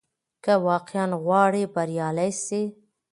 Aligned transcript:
که 0.43 0.53
واقعاً 0.67 1.07
غواړې 1.23 1.63
بریالی 1.75 2.31
سې، 2.45 2.61